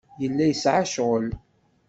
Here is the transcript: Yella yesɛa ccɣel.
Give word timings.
Yella 0.21 0.45
yesɛa 0.47 0.83
ccɣel. 0.91 1.27